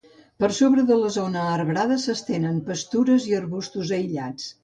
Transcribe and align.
Per 0.43 0.47
sobre 0.59 0.85
de 0.91 0.95
la 1.01 1.11
zona 1.17 1.43
arbrada 1.57 1.99
s'estenen 2.05 2.57
pastures 2.71 3.31
i 3.33 3.39
arbustos 3.43 3.93
aïllats. 3.99 4.49